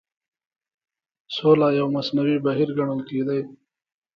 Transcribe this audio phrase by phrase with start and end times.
[0.03, 3.39] او سوله يو مصنوعي بهير ګڼل کېدی